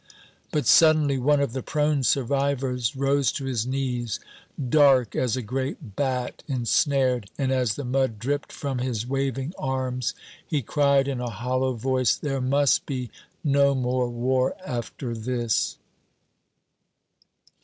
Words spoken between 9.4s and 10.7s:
arms he